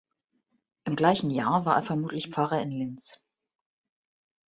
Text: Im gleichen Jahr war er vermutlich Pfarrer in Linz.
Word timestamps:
Im 0.85 0.95
gleichen 0.95 1.29
Jahr 1.29 1.63
war 1.65 1.75
er 1.75 1.83
vermutlich 1.83 2.29
Pfarrer 2.29 2.59
in 2.59 2.71
Linz. 2.71 3.19